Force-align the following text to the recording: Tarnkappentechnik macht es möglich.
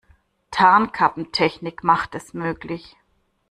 Tarnkappentechnik 0.49 1.83
macht 1.83 2.15
es 2.15 2.33
möglich. 2.33 2.97